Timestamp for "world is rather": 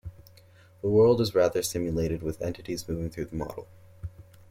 0.89-1.61